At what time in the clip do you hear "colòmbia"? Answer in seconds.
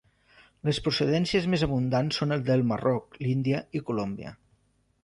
3.93-4.35